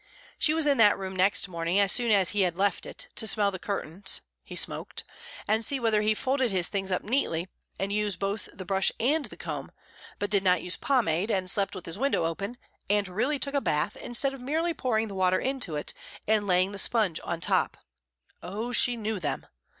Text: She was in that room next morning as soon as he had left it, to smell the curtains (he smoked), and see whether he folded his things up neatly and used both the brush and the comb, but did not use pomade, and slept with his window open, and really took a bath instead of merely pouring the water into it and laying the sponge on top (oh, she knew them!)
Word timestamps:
She 0.39 0.55
was 0.55 0.65
in 0.65 0.79
that 0.79 0.97
room 0.97 1.15
next 1.15 1.47
morning 1.47 1.79
as 1.79 1.91
soon 1.91 2.09
as 2.09 2.31
he 2.31 2.41
had 2.41 2.55
left 2.55 2.87
it, 2.87 3.09
to 3.15 3.27
smell 3.27 3.51
the 3.51 3.59
curtains 3.59 4.21
(he 4.43 4.55
smoked), 4.55 5.03
and 5.47 5.63
see 5.63 5.79
whether 5.79 6.01
he 6.01 6.15
folded 6.15 6.49
his 6.49 6.69
things 6.69 6.91
up 6.91 7.03
neatly 7.03 7.47
and 7.79 7.93
used 7.93 8.17
both 8.17 8.49
the 8.51 8.65
brush 8.65 8.91
and 8.99 9.25
the 9.25 9.37
comb, 9.37 9.71
but 10.17 10.31
did 10.31 10.41
not 10.41 10.63
use 10.63 10.75
pomade, 10.75 11.29
and 11.29 11.51
slept 11.51 11.75
with 11.75 11.85
his 11.85 11.99
window 11.99 12.25
open, 12.25 12.57
and 12.89 13.07
really 13.07 13.37
took 13.37 13.53
a 13.53 13.61
bath 13.61 13.95
instead 13.95 14.33
of 14.33 14.41
merely 14.41 14.73
pouring 14.73 15.07
the 15.07 15.13
water 15.13 15.37
into 15.37 15.75
it 15.75 15.93
and 16.27 16.47
laying 16.47 16.71
the 16.71 16.79
sponge 16.79 17.19
on 17.23 17.39
top 17.39 17.77
(oh, 18.41 18.71
she 18.71 18.97
knew 18.97 19.19
them!) 19.19 19.45